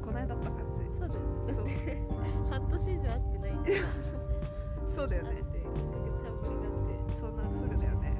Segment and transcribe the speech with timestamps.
[0.00, 0.80] この間だった感じ
[1.54, 2.02] そうだよね。
[2.36, 2.46] そう。
[2.50, 3.84] 半年以上会ってないんだよ
[4.94, 5.30] そうだよね。
[5.30, 7.20] 会って1ヶ月半ぶりになって。
[7.20, 8.12] そんなすぐだよね。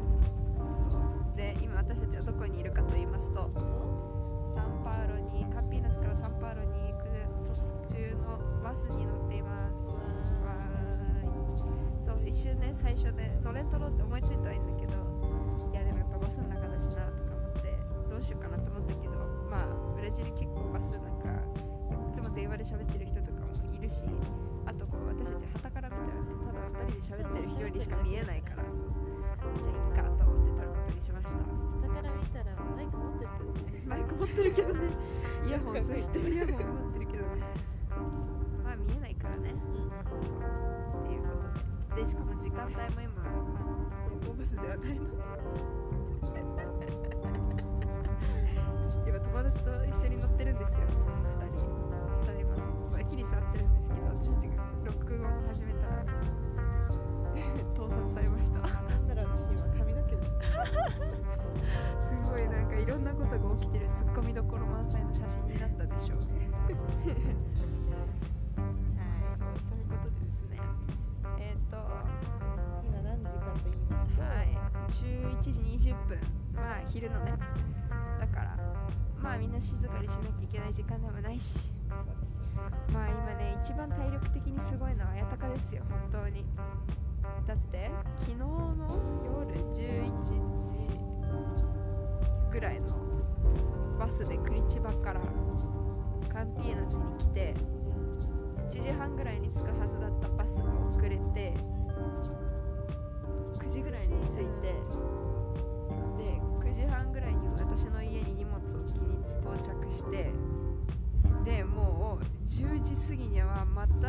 [0.91, 7.09] そうで今私たちはどこにいるかと言いますとサンパウロにカンピーナスからサンパウロに行く
[7.47, 7.55] 途
[7.95, 9.69] 中のバスに乗っていま
[10.17, 10.33] す。
[10.45, 11.27] わー。
[11.27, 11.31] い。
[12.07, 14.93] そう一瞬ね最初ね乗れんとろうって思いついたはいいんだけど
[15.71, 17.75] いやでもやっぱバスの中だしなとか思って
[18.11, 19.15] どうしようかなと思ったけど
[19.51, 21.70] まあブラジル結構バスなんかい
[22.15, 24.03] つも電話で喋ってる人とかもいるし
[24.67, 28.85] あとこう私たち旗から見たらねただ2人で喋ってる人よりしか見えないからそう。
[29.63, 31.39] じゃあいっかと思って撮ることにしました。
[31.41, 31.45] だ
[31.89, 33.83] から見たらマイク持ってるけどね。
[33.87, 34.81] マイク持ってるけどね。
[35.47, 37.31] イヤホンそしてイヤホン持ってるけどね。
[38.63, 39.51] まあ見えないからね。
[39.51, 39.59] うん
[40.27, 40.39] そう。
[40.39, 40.41] っ
[41.09, 41.49] ていうこと
[41.97, 42.03] で。
[42.03, 42.87] でしかも時間帯も今
[44.07, 45.01] 夜行バスではないの。
[49.07, 50.77] 今友達と一緒に乗ってるんですよ。
[50.77, 51.20] 2人そしたら
[53.11, 56.05] 今脇に座ってるんですけど私たちが録音を始めたら
[57.75, 58.61] 盗撮されました。
[58.61, 60.31] なんだろう私今髪の毛です
[62.23, 66.49] すごいなんかいろんなことが起きてるツッコミどころ満載の写真になったでしょうね。
[66.63, 66.75] はい。
[67.51, 67.69] そう
[69.69, 70.61] そういうことでですね。
[71.39, 71.77] えっ、と
[72.85, 74.57] 今何時かと言いますとはい。
[74.89, 75.51] 11時
[75.91, 76.21] 20分。
[76.55, 77.35] まあ昼のね。
[78.21, 78.57] だから
[79.21, 81.73] まあみんな静かにしなきゃいけない時間でもないし。
[81.89, 81.97] ま
[82.99, 86.45] あ今ね一番体力的にすごいのは綾鷹ですよ本当に。
[87.47, 88.47] だって昨日の
[89.25, 90.51] 夜11時
[92.51, 92.97] ぐらいの
[93.99, 95.21] バスでクリチバから
[96.33, 97.55] カンピーナスに来て
[98.71, 101.55] 7時半ぐらいに着くはずだったバスが遅れて
[103.59, 104.75] 9時ぐらいに着いて
[106.17, 108.10] で9時半ぐらいに私の家
[112.61, 114.05] 10時過ぎにはまたウー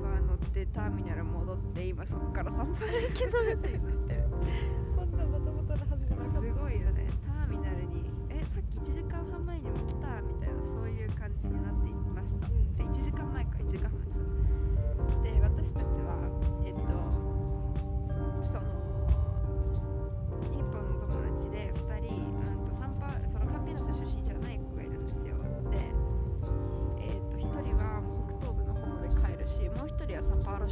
[0.00, 4.24] バー乗ってターミナル戻って今そっから3分行きのバスに乗ってる。
[4.96, 6.40] こんなバタバタなはずじゃなかった。
[6.40, 7.04] すごいよね。
[7.26, 12.72] ターミナルにえさっき1時間半前にも来たみたいなそういう感じになっていました、うん。
[12.72, 16.16] じゃあ1時間前か1時間前そうで私たちは
[16.64, 16.80] えっと
[17.12, 18.64] その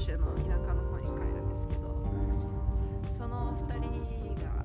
[0.08, 1.92] 州の田舎の方に帰るんですけど
[3.12, 4.64] その2人が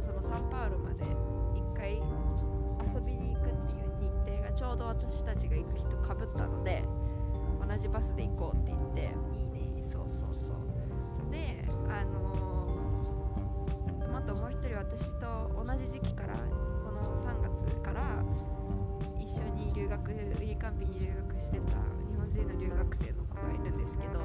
[0.00, 2.00] そのサンパウロまで1回
[2.94, 6.82] 遊びに行くっていう日程がちょうど私たちが行く日とかぶったので
[7.60, 9.00] 同じバスで行こうって言って。
[9.36, 11.30] いいねそうそうそう。
[11.30, 18.24] であのー、あともう一人私と同じ時期からこの3月から
[19.20, 21.76] 一緒に留学ウィリカンピに留学してた
[22.08, 24.20] 日本人の留学生の子がいるんですけど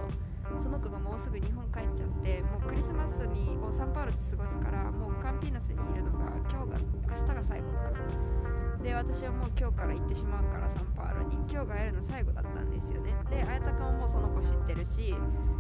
[0.62, 8.84] その子がもうすぐ日本帰っちゃってもうクリスマスにをサンパウロで過ごすからもうカンピーナスにいるのが今日が明日が最後かな。
[8.84, 11.38] で私はもう今日から行ってしまうからサンパウロに。
[11.50, 13.14] 今日が会えるの最後だったんですよね。
[13.30, 15.16] で綾鷹ももうその子知ってるし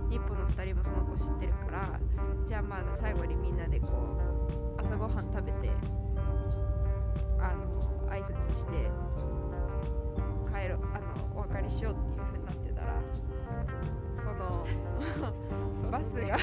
[0.09, 1.99] 日本の2人もその子知ってるから
[2.45, 4.17] じゃあまあ最後にみんなでこ
[4.77, 5.71] う朝ごはん食べて
[7.39, 7.71] あの
[8.09, 8.89] 挨拶して
[10.51, 13.01] 帰ろうあのお別れしようっていう風になってたら
[14.15, 14.67] その
[15.97, 16.37] バスが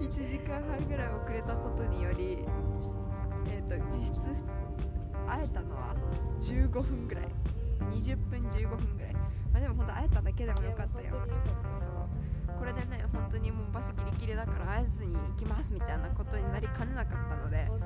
[0.00, 2.38] 1時間半ぐらい遅れたことにより
[3.52, 4.20] えっ、と実質
[5.28, 5.94] 会えたのは
[6.40, 7.24] 15分ぐらい。
[7.92, 9.14] 20分15分ぐらい。
[9.52, 11.14] まあでも本当会えただけでもよかったよ。
[11.78, 12.58] そう。
[12.58, 17.78] これでね本当にもうバスギリギリだから会えずに行きますみたいなことになりかねなかったのでそう。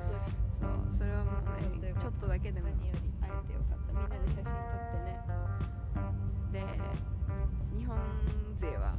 [0.97, 2.69] それはもうねちょっとだけでも。
[2.69, 3.93] 何より会えてよかった。
[3.93, 5.19] みんなで写真撮ってね。
[6.51, 6.63] で
[7.77, 7.97] 日本
[8.57, 8.95] 勢は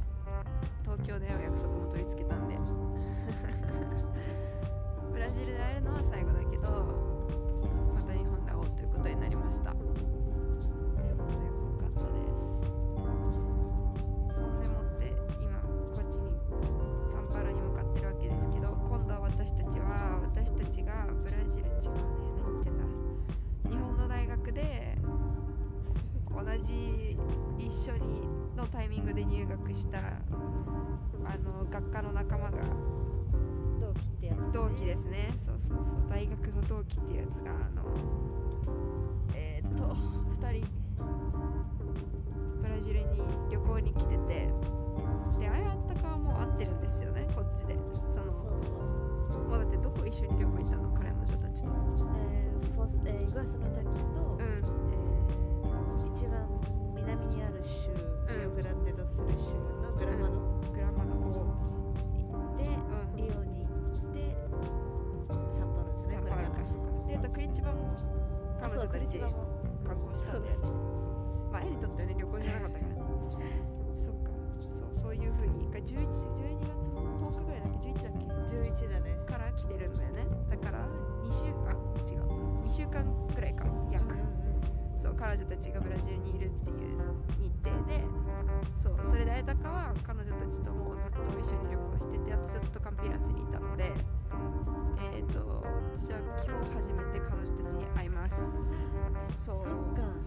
[1.07, 2.57] 東京で会う約束も取り付けたんで。
[5.13, 6.67] ブラジルで会えるのは最後だけど
[7.95, 9.71] また日本で会おうということになりました。
[9.71, 9.87] よかっ
[11.95, 12.35] たです。
[14.35, 16.27] そんでもって今こっちに
[17.09, 22.03] サンパウロに向かってるわけですけど今度は私たちは私たちがブラジル違うね
[22.43, 22.83] 何言ってんだ
[23.69, 24.97] 日本の大学で
[26.29, 27.17] 同じ
[27.57, 28.16] 一緒に
[28.57, 30.01] のタイミングで入学したあ
[31.37, 32.57] の学科の仲間が
[33.79, 35.31] 同期ってやつ、ね、同期ですね。
[35.45, 36.09] そうそうそう。
[36.09, 37.83] 大学の同期っていうやつがあの
[40.41, 40.65] 2人
[42.61, 43.21] ブラジルに
[43.51, 44.49] 旅行に来てて
[45.39, 47.77] であやったかはもう会ってるんですよねこっちで。
[48.11, 48.57] そのそう
[49.29, 49.43] そう。
[49.47, 50.89] もうだってどこ一緒に旅行行ったの？
[50.97, 51.69] 彼女たちと。
[52.17, 54.41] えーフォスえーイグアスの滝と、うん。
[54.41, 54.57] えー
[56.17, 56.33] 一番
[56.95, 59.05] 南にある州、リオグランデド。
[59.07, 60.39] スル州のグラマド
[60.71, 61.47] グラマの方行
[62.53, 63.15] って、うん。
[63.15, 64.35] リオに行って
[65.27, 66.59] サンパウロですねこれからパウロか。
[66.65, 67.87] そうかであとクリチバも
[68.61, 69.17] あそうクリチ。
[69.19, 69.33] バも
[69.85, 70.59] 観光したんだよね。
[71.51, 72.95] まあ絵にとってはね旅行じゃなかったから。
[73.21, 74.29] そっか。
[74.59, 78.25] そうそういうふうに11 12月の10日ぐらいだっけ？11だっけ
[78.57, 79.15] ？11だね。
[79.27, 80.27] から来てるんだよね。
[80.49, 80.85] だから
[81.23, 81.71] 2週間
[82.03, 82.27] 違う。
[82.65, 83.03] 2週間
[83.33, 83.65] くらいか。
[83.91, 84.03] 約。
[84.97, 86.75] そう彼女たちがブラジルにいるっていう
[87.39, 88.03] 日程で
[88.77, 93.93] そうそれで綾鷹は彼女たちともずっと一緒に旅行してて私はずっとカンピーランスにいたので
[95.13, 95.63] えっ、ー、と
[95.97, 98.35] 私は今日初めて彼女たちに会います。
[99.39, 99.65] そう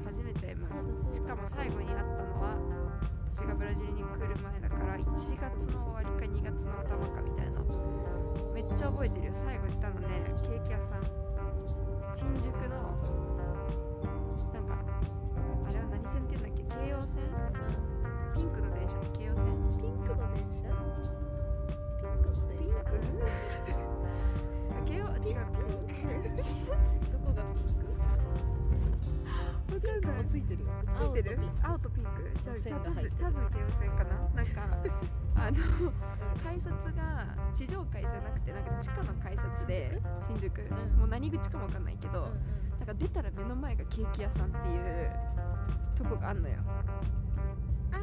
[0.05, 0.69] 初めて会いま
[1.11, 1.15] す。
[1.15, 2.57] しかも最後に会ったのは
[3.33, 7.61] 私がブラジルに来る前だから1月の終わりか2月の頭かみたいな。
[8.55, 9.33] めっちゃ覚えてるよ。
[9.45, 11.03] 最後に行ったのねケーキ屋さん。
[12.15, 12.97] 新宿の
[14.53, 14.77] なんか
[15.65, 16.50] あれは何線っていうんだ
[32.63, 34.11] ピンクじゃあじゃあ多分多分京葉線かな？
[34.35, 34.63] なんか
[35.37, 35.93] あの
[36.43, 40.99] 改札が地上階じゃなくてなんか地下の改札で新宿、うん。
[40.99, 42.41] もう何口かもわかんないけど、うんうん
[42.81, 45.11] なんか出たら目の前がケーキ屋さんっていう
[45.95, 46.55] とこがあんのよ。
[47.93, 47.99] あー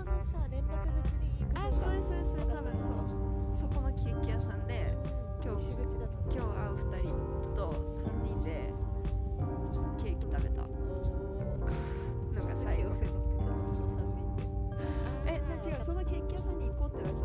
[0.00, 3.20] あのさ連絡口に行くあのそれそれそれ多分そう。
[3.60, 4.96] そこのケーキ屋さんで
[5.44, 5.68] 今日
[6.30, 7.12] 今日会う2人
[7.54, 8.72] と3人で
[10.02, 10.62] ケーキ食べた。
[10.62, 13.25] のおが最後寄せ乗
[15.66, 17.15] 違うそのケーキ屋さんに行こうってなっ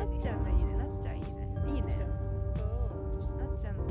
[0.00, 1.28] なっちゃんがいいねなっちゃんいいね。
[1.68, 1.98] いいね
[2.56, 2.64] と
[3.36, 3.82] なっちゃんと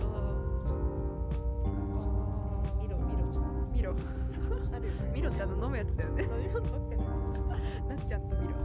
[2.81, 3.21] ミロミロ
[3.71, 3.93] ミロ
[4.73, 5.11] あるよね。
[5.13, 6.23] ミロってあの飲むやつだよね。
[6.23, 7.01] 飲み物ばっかり
[7.87, 8.55] なっちゃんとミロ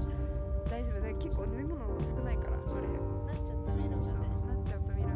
[0.71, 2.89] 大丈夫だ結構飲み物少ないからこれ。
[2.89, 5.15] なっちゃんとミロそうだねなっちゃんとミロが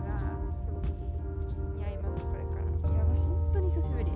[1.81, 2.93] 似合いますこれから。
[2.93, 4.13] いやばい本当に久しぶり。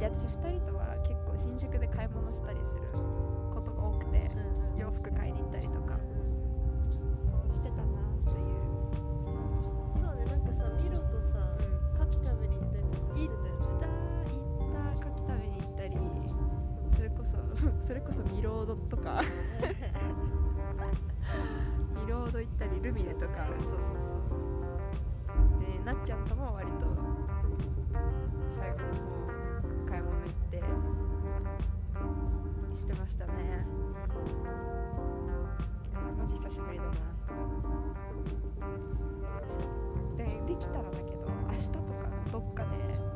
[0.00, 2.80] で私2人とは結構新宿で買い物したりする
[3.52, 4.30] ことが多くて
[4.72, 4.80] うん。
[4.80, 6.00] 洋服買いに行ったりとか
[8.30, 11.38] そうねなんかさミロとさ
[11.94, 12.84] 牡蠣食べに行ったり
[13.28, 14.24] とかしてたよね。
[14.58, 15.92] 行った行った牡蠣食べに行ったり。
[16.96, 17.36] それこそ
[17.86, 19.22] それこそミロードとか。
[21.94, 23.46] ミロード行ったりルミネとか。
[23.60, 25.60] そうそうそう。
[25.60, 26.86] でなっちゃんとも割と
[39.48, 39.60] そう
[40.16, 41.84] でできたらだけど明日とか
[42.32, 42.70] どっかで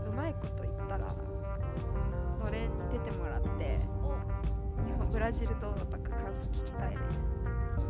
[0.08, 1.04] うまいこと言ったら
[2.38, 3.48] のれんに出てもらって
[4.02, 4.16] お。
[4.84, 6.96] 日本ブラジルどうだったか感想聞きたいね。
[7.76, 7.80] あ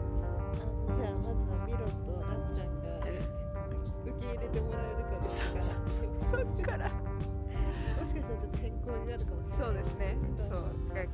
[0.96, 1.34] じゃあまずは
[1.66, 1.84] ミロと
[2.26, 2.88] なっちゃんが
[4.04, 5.62] 受け入れてもらえるかどうか
[6.30, 6.88] そっから。
[6.88, 6.92] も
[8.06, 9.66] しかしたらちょっと変更になるかもしれない。
[9.66, 10.16] そうですね。
[10.48, 10.58] そう。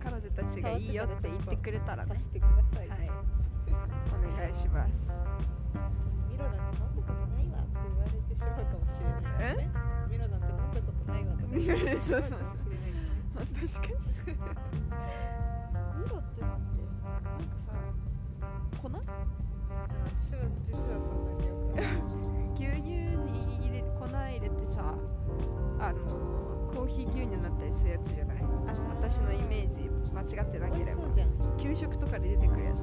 [0.03, 2.15] 彼女たちがいいよって言ってくれたらね。
[2.15, 3.11] さしてください、はい。
[3.11, 4.93] お願いします。
[5.11, 5.64] ミ
[6.45, 9.73] ロなんて飲んだことないわって言われてしまうかもしれないよね。
[10.11, 11.57] ミロなんて飲んだことないわとか。
[11.57, 12.39] 言われるそうそう。
[12.39, 13.99] かもしれないよね確かに
[15.99, 17.73] ミロってだってなんかさ
[18.81, 18.89] 粉？
[18.89, 18.91] あ
[20.23, 21.75] 私は実はそんなによく
[22.55, 22.89] 牛乳
[23.49, 24.95] に入れ粉入れてさ
[25.81, 25.99] あの
[26.73, 28.37] コーヒー牛乳になったりするやつじゃない？
[29.01, 31.03] 私のイメージ間違ってなければ。
[31.05, 31.57] 美味しそうじゃん。
[31.59, 32.83] 給食とかで出てくるやつ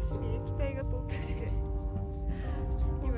[0.00, 1.52] 足に液体が飛んでて。
[3.02, 3.12] 今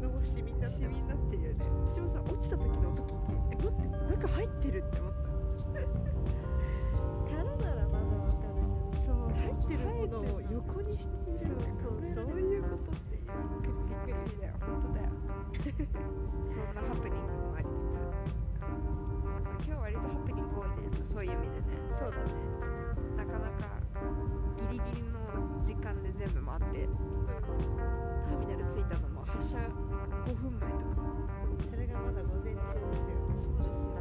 [0.00, 1.36] 布もシミになってシミになって。
[1.36, 1.54] るよね
[1.88, 3.88] 私もさ落ちた時の音聞いてえ待って。
[4.14, 4.78] 中入ってる。
[4.78, 5.82] って思ったか
[7.36, 8.58] らならまだわかる。
[9.04, 9.80] そう入ってる。
[9.88, 11.56] ものを横にしている。
[11.82, 13.24] そうそうどういうことっていう
[14.06, 15.10] びっくりだよ本当だよ
[16.48, 17.98] そんなハプニングもありつつ、
[18.60, 18.70] ま
[19.36, 22.22] あ、今日は割とハプニング多いねそういう意味でねそうだね
[23.16, 23.73] なかなか
[24.56, 26.88] ギリギリの時間で全部回って
[28.28, 31.04] ターミナル着いたのも発車5分前とか。
[31.70, 33.93] それがまだ午前中ですよそうですよ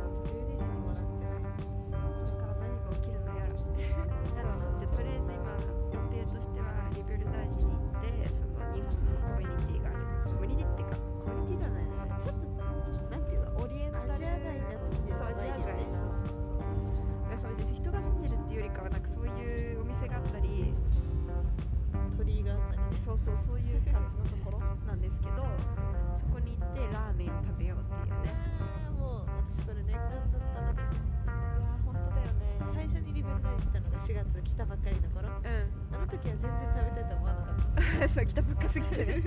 [38.13, 39.05] ったんそう来たばっかすぎて。
[39.05, 39.23] ね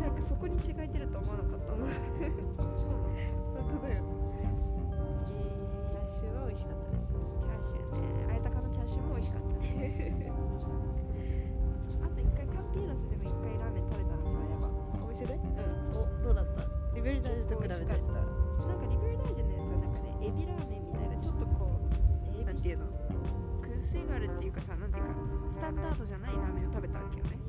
[0.00, 1.92] なんかそこに違い出ると思わなかったそうなの
[3.56, 4.02] 本当だよ。
[5.26, 7.08] チャーシューは美味しかったです
[7.42, 10.22] チャーシューねあやたかのチャーシューも美味しかったね
[12.02, 14.68] あと一回カンピーナスでも一回ラーメン食べたのそういえば
[15.00, 16.62] お店でうんおどうだった
[16.94, 22.86] リベリダージと比べてったなんかリベルダージュのやつはなんかねエビラーメンみたいなちょっとこうなんていうの
[23.84, 25.10] 癖があるっていうかさなんていうか
[25.56, 27.24] スタンダードじゃないラーメンを食べたわけよ。
[27.24, 27.45] ね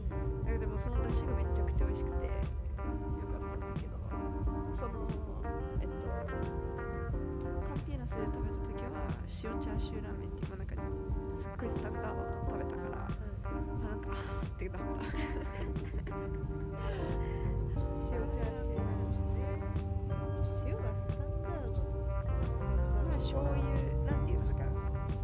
[1.07, 3.95] どでもその出汁がめちゃくちゃ美味しくてよかったんだけど
[4.73, 4.91] その
[5.79, 6.07] えっと
[7.65, 9.07] カンピーナスで食べた時は
[9.43, 10.75] 塩チャーシューラーメンっていうまあなんか
[11.31, 14.87] すっごいスタンダードなの食べたからあなんかあーってなった。
[18.07, 18.79] 塩チャーシュー
[20.65, 21.81] 塩がスタンダード
[22.91, 23.55] まあ醤油
[24.05, 24.53] なんていうのか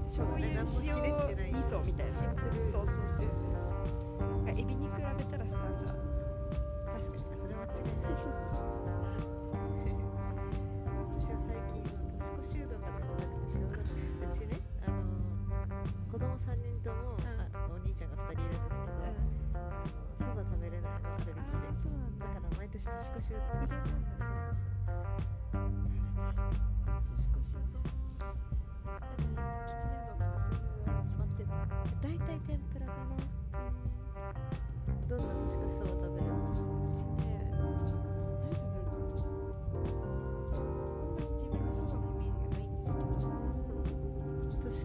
[0.08, 0.72] 醤油塩味
[1.64, 2.14] 噌みたいな。
[2.14, 2.72] シンプル。
[2.72, 3.30] そうそうそうそう
[3.64, 3.83] そう
[4.52, 6.04] エビに比べたらスタンダード。
[6.94, 8.18] 確かにそれ間違いない
[10.98, 12.82] 私は最近年越しうどん。
[12.82, 13.86] が食べたくてしょうがない
[14.22, 15.02] うちねあの
[16.12, 17.26] 子供3人とも、うん。
[17.42, 19.00] あお兄ちゃんが2人いるんですけど
[20.20, 21.74] そば、食べれないのアレルギーで
[22.20, 24.03] だから毎年年越しうどん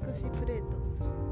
[0.06, 1.27] ですけど年越しプレート。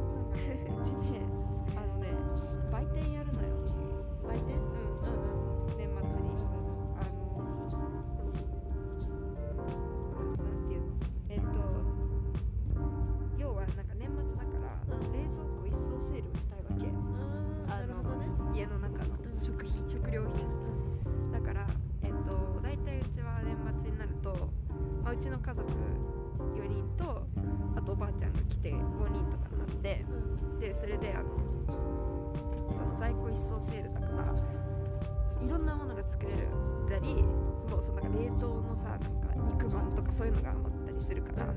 [36.16, 36.48] 作れる
[36.88, 37.22] たり
[37.68, 39.06] もうそのなんか冷凍のさなんか
[39.52, 41.54] 肉まんとかそういうのが余ったりするから、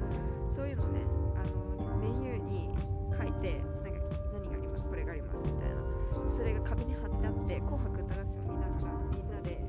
[0.54, 1.00] そういうのをね
[1.36, 2.70] あのメニューに
[3.16, 4.00] 書いてなんか
[4.34, 9.64] 何がありますこれがありますみたいなそれが壁に貼ってあって「紅白歌合戦」を見ながらみんなで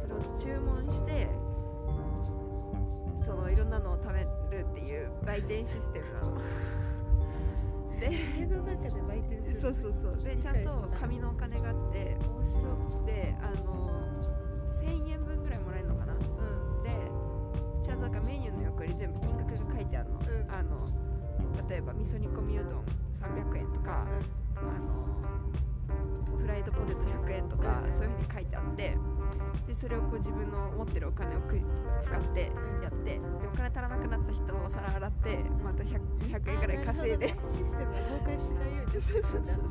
[0.00, 1.28] それを注文して
[3.24, 4.20] そのいろんなのを食べ
[4.56, 6.40] るっていう売店システムなの。
[8.02, 9.60] で家の中で売店する。
[9.60, 10.22] そうそうそう。
[10.24, 14.10] でちゃんと紙のお金があって面白いであの
[14.74, 16.14] 1000円分ぐらいもらえるのかな。
[16.14, 16.82] うん。
[16.82, 16.90] で
[17.82, 20.50] ちゃんとなんかメニューの横に全部金額が書いてあるの,、うん。
[20.50, 20.76] あの
[21.68, 22.84] 例えば味噌煮込みうどん
[23.22, 24.04] 300円とか、
[24.56, 28.96] あのフライドポテト100円とか、うんそういうふうに書いてあって
[29.66, 31.60] でそれをこう自分の持ってるお金をく
[32.02, 33.20] 使ってやってで
[33.52, 36.00] お金足らなくなった人をお皿洗ってまた100
[36.32, 37.28] 200円ぐらい稼いで。
[37.28, 37.34] シ
[37.64, 39.62] ステムが崩壊しないようにそうそうそう。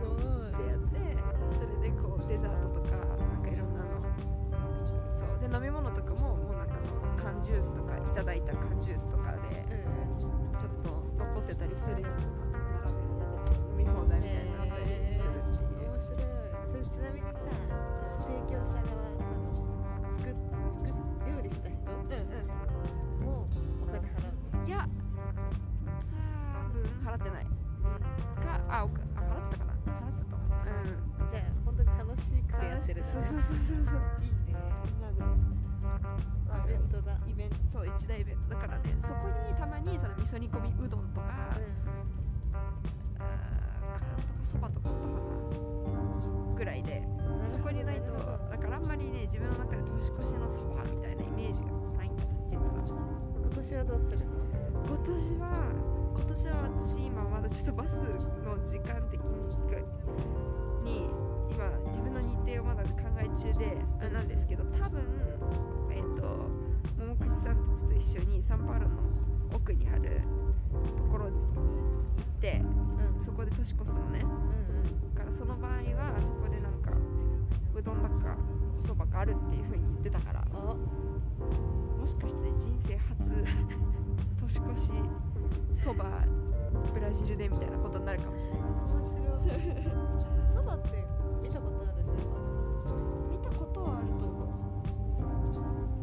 [0.00, 0.16] ご
[0.48, 0.52] い。
[0.56, 1.16] でやって
[1.54, 3.90] それでこうデザートとかなんかいろんなの。
[4.76, 5.38] そう。
[5.40, 9.15] で飲み物とかももうなんかその缶ジュースとかいただいた缶ジュースとか
[53.76, 54.32] はどうするの
[54.88, 55.68] 今年は
[56.16, 59.36] 今年は私今まだちょっとバスの時間的に
[60.86, 61.10] に
[61.50, 63.76] 今自分の日程をまだ考え中で
[64.10, 65.02] なんですけど多分
[65.90, 66.48] えっ、と
[66.96, 68.96] 桃串さんたちと一緒にサンパウロの
[69.52, 70.22] 奥にある
[70.96, 74.20] ところに行ってうんそこで年越すのね。
[74.22, 76.92] うんだからその場合はそこでなんか
[77.74, 78.36] うどんだか
[78.78, 80.44] おそばがあるっていう風に言ってたから。
[80.52, 80.76] あ
[81.38, 83.44] もしかして人生初年
[84.46, 84.92] 越し
[85.82, 86.24] そば
[86.92, 88.92] ブラジルでみたいなことになるかもしれない面白い。
[90.54, 90.74] そば。
[90.74, 91.04] って
[91.42, 94.30] 見たことあるスーパー見たことはあると思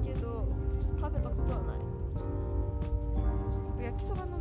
[0.02, 0.04] う。
[0.04, 0.48] けど
[1.00, 1.78] 食べたことはない。
[3.84, 4.38] 焼きそばの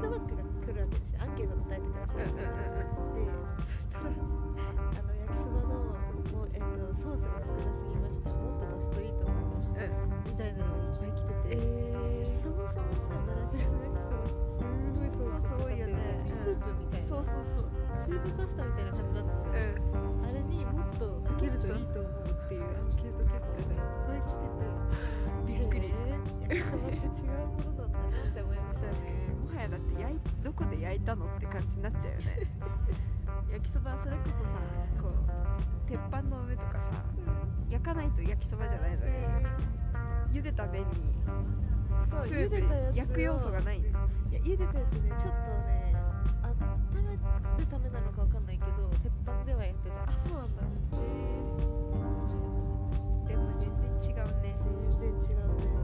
[0.00, 0.39] で、フィ
[31.70, 32.46] のって感じになっちゃうよね。
[33.52, 34.60] 焼きそばそれこそさ
[35.02, 37.02] こう鉄板の上とかさ
[37.68, 39.12] 焼かないと焼きそばじゃないのに
[40.32, 40.86] 茹でた麺に
[42.10, 43.90] そう茹でたやつを焼く要素がないいや
[44.40, 45.94] 茹でたやつねちょっとね
[46.42, 50.02] 温めるためなのかわかんないけど鉄板ではやってた。
[50.10, 50.62] あそうなんだ。
[53.28, 54.56] でも全然違うね。
[54.82, 55.79] 全然違うね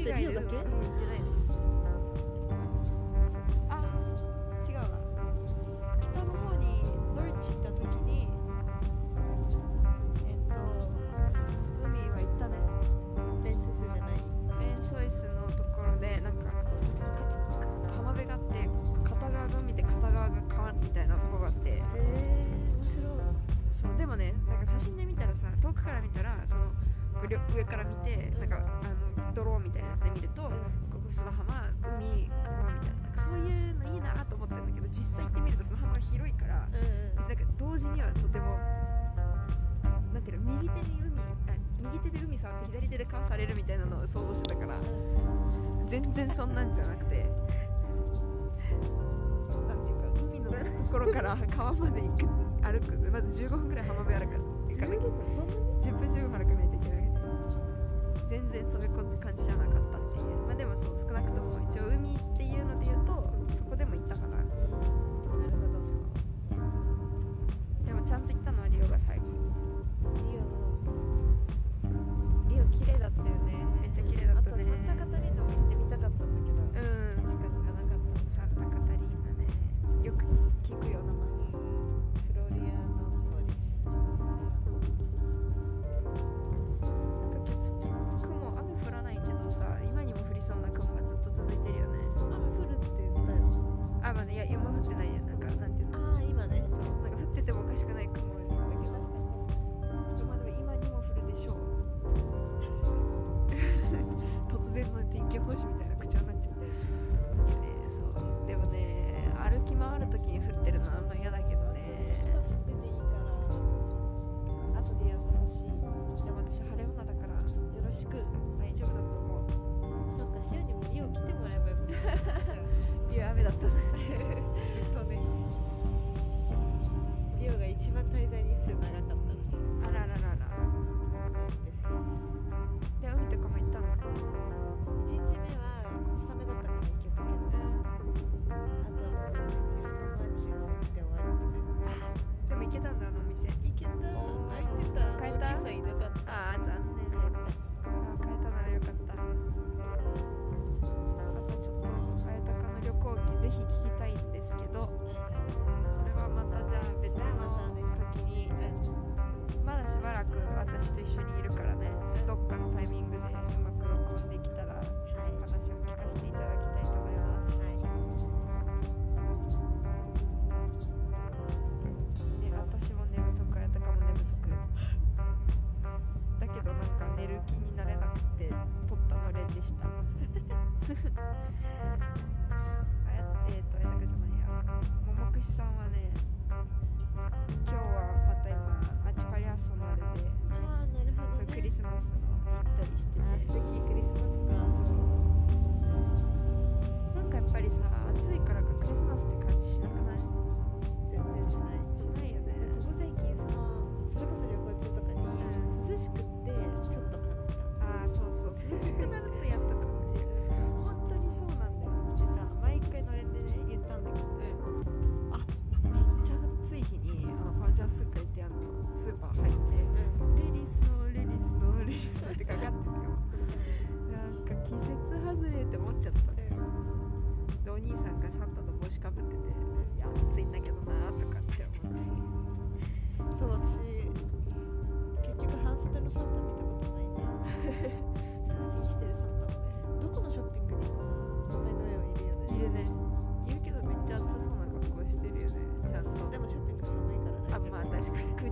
[0.00, 0.70] してリオだけ、行って
[1.06, 1.29] ない
[50.90, 52.26] ころから川まで行く
[52.62, 54.34] 歩くまず15分ぐらい浜辺歩く
[54.70, 55.02] 行かなきゃ。
[55.80, 57.00] 10分10分歩かないといけない。
[58.28, 60.24] 全然そういう感じじゃなかったっていう。
[60.46, 64.39] まあでもそう少なくとも一応海っていうので言うとそこでも行ったかな。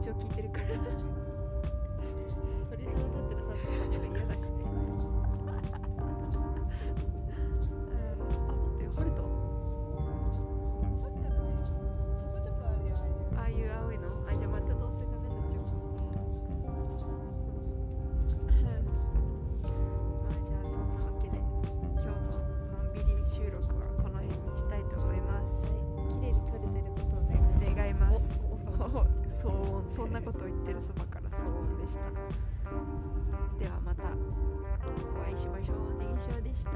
[0.09, 1.28] 聴聞いてるから。
[30.09, 32.01] んなことを言ってるそばから騒音でした。
[33.59, 35.77] ではまたお会いしましょう。
[35.99, 36.71] 年少でした。